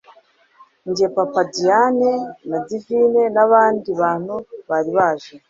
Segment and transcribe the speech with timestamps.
[0.89, 2.11] njye papa diane
[2.49, 4.35] na divine nabandi bantu
[4.69, 5.33] bari baje